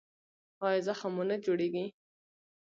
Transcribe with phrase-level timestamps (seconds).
[0.65, 1.85] ایا زخم مو نه جوړیږي؟